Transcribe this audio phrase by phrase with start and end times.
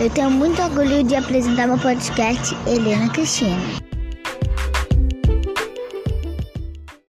[0.00, 3.56] Eu tenho muito orgulho de apresentar meu podcast Helena Cristina.